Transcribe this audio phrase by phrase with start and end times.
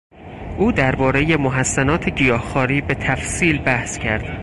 [0.57, 4.37] او دربارهی محسنات گیاهخواری به تفصیل بحث کرد.